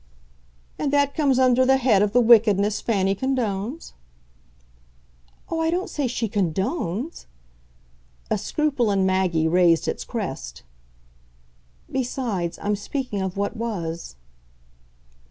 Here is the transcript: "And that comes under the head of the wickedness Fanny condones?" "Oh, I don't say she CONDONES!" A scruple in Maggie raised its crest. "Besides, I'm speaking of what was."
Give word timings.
"And 0.79 0.91
that 0.91 1.13
comes 1.13 1.37
under 1.37 1.63
the 1.63 1.77
head 1.77 2.01
of 2.01 2.11
the 2.11 2.21
wickedness 2.21 2.81
Fanny 2.81 3.13
condones?" 3.13 3.93
"Oh, 5.47 5.61
I 5.61 5.69
don't 5.69 5.91
say 5.91 6.07
she 6.07 6.27
CONDONES!" 6.27 7.27
A 8.31 8.37
scruple 8.39 8.89
in 8.89 9.05
Maggie 9.05 9.47
raised 9.47 9.87
its 9.87 10.03
crest. 10.03 10.63
"Besides, 11.91 12.57
I'm 12.63 12.75
speaking 12.75 13.21
of 13.21 13.37
what 13.37 13.55
was." 13.55 14.15